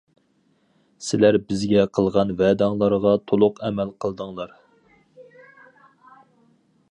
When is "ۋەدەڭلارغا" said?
2.39-3.13